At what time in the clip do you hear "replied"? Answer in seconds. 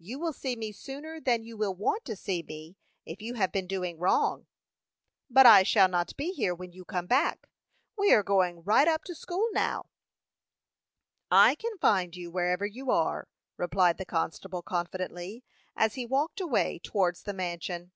13.56-13.98